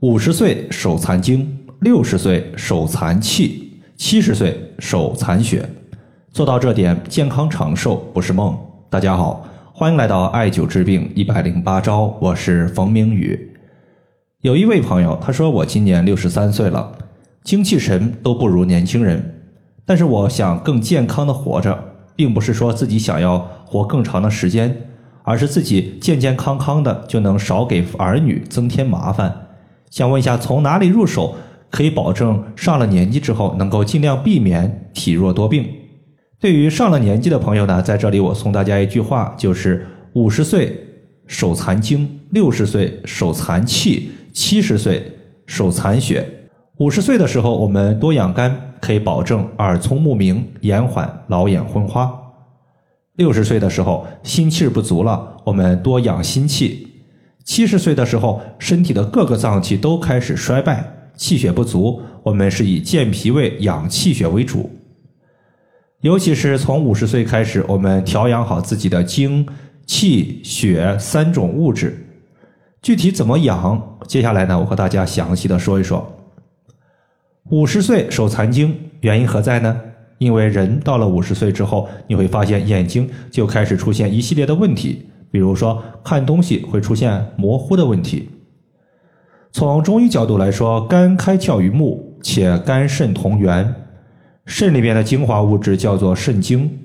[0.00, 5.68] 五十岁手残经，六十岁手残气，七十岁手残血。
[6.30, 8.56] 做到这点，健康长寿不是梦。
[8.88, 13.58] 大家好，欢迎来到艾灸治病一百零八招，我是冯明宇。
[14.42, 16.92] 有一位朋友，他说我今年六十三岁了，
[17.42, 19.50] 精气神都不如年轻人，
[19.84, 21.76] 但是我想更健康的活着，
[22.14, 24.80] 并不是说自己想要活更长的时间，
[25.24, 29.47] 而是自己健健康康的就能少给儿女增添麻烦。
[29.90, 31.34] 想问一下，从哪里入手
[31.70, 35.66] 可以保证上了年纪之后能够尽量避免体弱多病？
[36.40, 40.78] 对于上了年纪的朋友呢，在这里我送大家一句话，就是五十岁
[41.26, 45.02] 手残精，六十岁手残气，七十岁
[45.46, 46.24] 手残血。
[46.78, 52.08] 五十岁的时候，我们多养肝，可以保证耳聪目明，延缓老眼昏花；
[53.16, 56.87] 六十岁的时候，心气不足了，我们多养心气。
[57.48, 60.84] 七十岁的时候，身体的各个脏器都开始衰败，
[61.16, 64.70] 气血不足，我们是以健脾胃、养气血为主。
[66.02, 69.48] 尤其是从五十岁开始，我们调养好自己的精、
[69.86, 72.06] 气、血三种物质。
[72.82, 73.98] 具体怎么养？
[74.06, 76.06] 接下来呢，我和大家详细的说一说。
[77.48, 79.80] 五十岁手残精，原因何在呢？
[80.18, 85.07] 因为人到了五十岁之后，你会发现眼睛就开始出现一系列的问题。
[85.30, 88.30] 比如说，看东西会出现模糊的问题。
[89.50, 93.74] 从中医角度来说，肝开窍于目，且肝肾同源，
[94.46, 96.78] 肾里边的精华物质叫做肾精，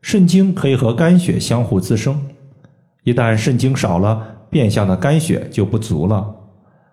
[0.00, 2.20] 肾精可以和肝血相互滋生。
[3.04, 6.34] 一旦肾精少了，变相的肝血就不足了。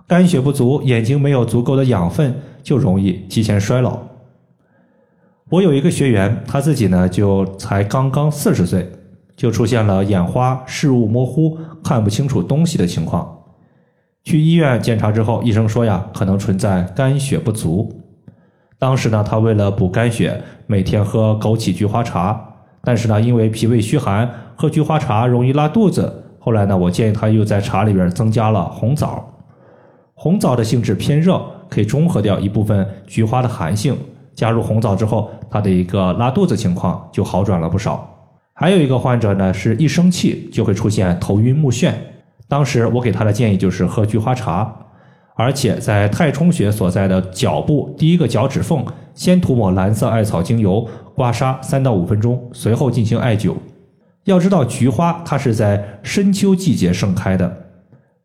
[0.08, 2.34] 肝血不足，眼睛没有足够的养分，
[2.64, 4.00] 就容易提前衰老。
[5.50, 8.90] 我有一个学员，他自己呢就才刚刚四十岁。
[9.40, 13.38] 就出现了眼花、视物模糊、看不清楚东西的情况。
[14.26, 17.90] 去医院检查之后，医生说呀，可能存在肝血不足。
[18.78, 22.38] 当时呢，他为了补肝血，每天喝枸杞菊花茶。
[22.84, 26.22] 但是呢，因为脾胃虚寒，喝菊花茶容易拉肚子。
[26.38, 29.26] 后来呢，我建议他又在茶里边增加了红枣。
[30.16, 33.96] 红枣的性质偏热，可以中和掉一部分菊花的寒性。
[34.36, 38.06] 加入红枣之后，他的一个拉肚子情况就好转了不少。
[38.60, 41.94] 还有一个患者呢，是一生气就会出现头晕目眩。
[42.46, 44.70] 当时我给他的建议就是喝菊花茶，
[45.36, 53.56] 而且在太冲穴所在的脚部第一个脚趾缝，先涂抹蓝色艾草精油，刮痧三到五分钟，随后进行艾灸。
[54.26, 57.68] 要知道，菊花它是在深秋季节盛开的，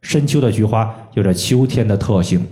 [0.02, 2.44] 深秋的菊花有着秋天的特性。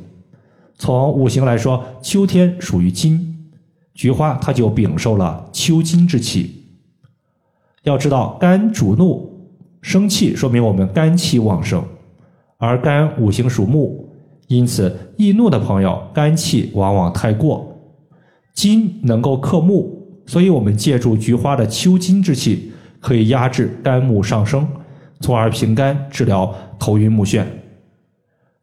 [0.78, 3.50] 从五行来说，秋天属于金，
[3.93, 6.62] 菊花它就禀受了秋金之气。
[7.82, 9.28] 要知道，肝主怒，
[9.81, 11.82] 生气说明我们肝气旺盛，
[12.59, 14.09] 而肝五行属木，
[14.47, 17.69] 因此易怒的朋友肝气往往太过。
[18.54, 24.69] 金能够克木，所以我们借助菊花的秋金之气，可以压制肝木上升，
[25.20, 27.44] 从而平肝治疗头晕目眩。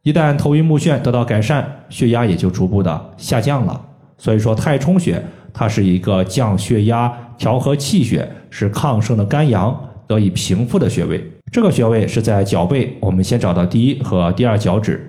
[0.02, 3.78] 一旦头晕目眩得到改善，血压也就逐步的下降了。
[4.16, 8.30] 所以说，太冲穴它是一个降血压、调和气血。
[8.52, 9.72] 是亢盛的肝阳
[10.08, 12.96] 得以平复的穴位，这个穴位是在脚背。
[13.00, 15.08] 我们先找到第一和第二脚趾，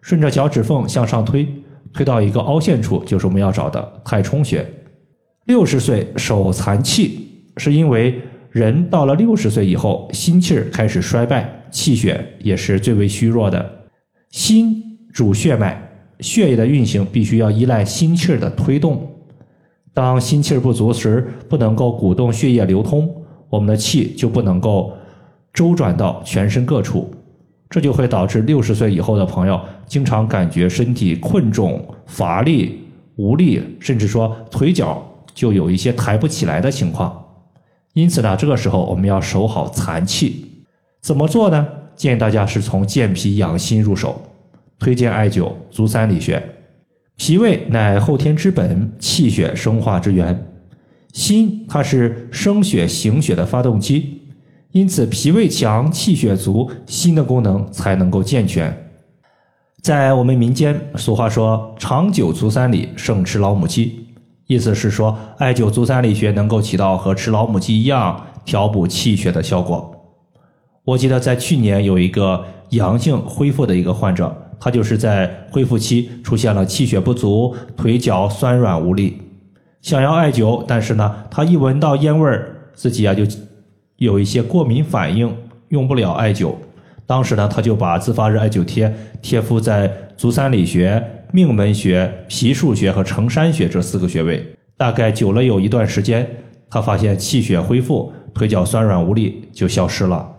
[0.00, 1.46] 顺着脚趾缝向上推，
[1.92, 4.66] 推到一个凹陷处，就是我们要找的太冲穴。
[5.46, 8.20] 六十岁手残气，是因为
[8.50, 13.64] 人到了六十岁以后，心气儿开始衰败，气血也是最为虚弱的。
[14.30, 14.82] 心
[15.14, 15.80] 主血脉，
[16.18, 19.08] 血液的运行必须要依赖心气儿的推动。
[19.92, 23.12] 当心气儿不足时，不能够鼓动血液流通，
[23.48, 24.92] 我们的气就不能够
[25.52, 27.12] 周转到全身各处，
[27.68, 32.80] 这就会导致六十岁以后的朋友经常感觉身体困重、乏力、
[33.16, 37.24] 无力，甚至说腿脚就有一些抬不起来的情况。
[37.92, 40.46] 因此呢，这个时候我们要守好残气，
[41.00, 41.66] 怎么做呢？
[41.96, 44.22] 建议大家是从健脾养心入手，
[44.78, 46.40] 推荐艾灸足三里穴。
[47.22, 50.42] 脾胃乃后天之本，气血生化之源。
[51.12, 54.22] 心它是生血行血的发动机，
[54.72, 58.74] 因此脾胃强、气血足，心的功能才能够健全。
[59.82, 64.06] 在我们民间，俗话说“长久足三里，胜吃老母鸡”，
[64.48, 69.94] 意思是说，艾灸足三里穴能够起到和吃老母鸡一样调补气血的效果。
[70.84, 74.34] 我记得在去年有一个阳性恢复的一个患者。
[74.60, 79.16] 他就是在恢复期出现了气血不足、腿脚酸软无力，
[79.80, 83.24] 想要艾灸，但是呢，他一闻到烟味儿，自己啊就
[83.96, 85.34] 有一些过敏反应，
[85.70, 86.54] 用不了艾灸。
[87.06, 91.02] 当时呢，他就把自发热艾灸贴贴敷在足三里穴、
[91.32, 94.46] 命门穴、脾腧穴和承山穴这四个穴位。
[94.76, 96.28] 大概灸了有一段时间，
[96.68, 100.30] 他发现气血恢复，腿脚酸软无力就消失了。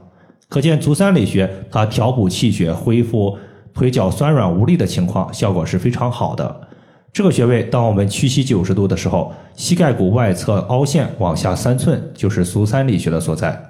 [0.48, 3.38] 可见足三里穴它调补气血、恢复
[3.74, 6.68] 腿脚酸软无力的情况，效果是非常好的。
[7.14, 13.62] 这个穴位，当我们屈膝九十度的时候，膝盖骨外侧凹陷往下三寸，就是足三里穴的所在。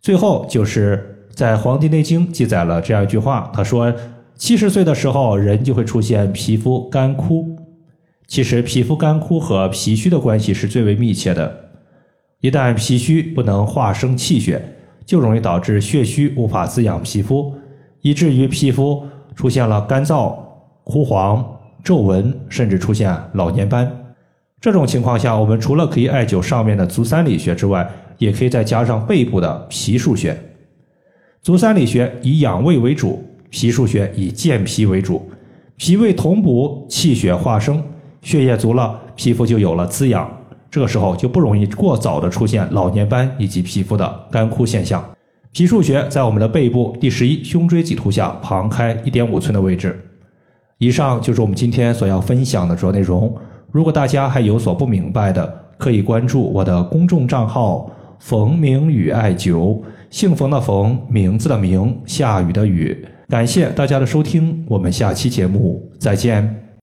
[0.00, 3.92] 最后就是在《黄帝内经》记载了这样一句话，他说
[4.36, 7.56] ：“七十岁的时候，人就会出现皮肤干枯。
[8.28, 11.70] 其实，皮肤干枯和脾虚的关系是最为密切的。
[12.40, 17.52] 一旦脾虚不能化生气血，就容易导致血虚无法滋养皮肤，
[18.02, 20.34] 以至于皮肤出现了干燥、
[20.84, 21.44] 枯黄。”
[21.82, 23.90] 皱纹甚至出现老年斑，
[24.60, 30.38] 这种情况下，我们除了可以艾灸上面的足三里穴之外，也可以再加上背部的脾腧穴。
[31.40, 35.26] 足三里穴以养胃为主，脾腧穴以健脾为主，
[35.78, 37.82] 脾胃同补，气血化生，
[38.20, 40.30] 血液足了，皮肤就有了滋养，
[40.70, 45.02] 这个时候就不容易过早的出现老年斑以及皮肤的干枯现象。
[45.52, 49.98] 脾腧穴在我们的背部第十一胸椎棘突下旁开一点五寸的位置。
[50.78, 53.36] 以上就是我们今天所要分享的主要内容。
[53.70, 63.06] 如果大家还有所不明白的，可以关注我的公众账号“冯明宇艾灸”，姓冯的冯，名字的名，下雨的雨。
[63.28, 66.69] 感谢大家的收听，我们下期节目再见。